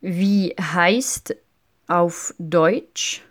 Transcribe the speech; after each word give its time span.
Wie 0.00 0.54
heißt 0.60 1.36
auf 1.88 2.34
Deutsch 2.38 3.22